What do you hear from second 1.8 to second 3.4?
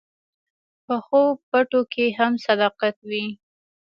کې هم صداقت وي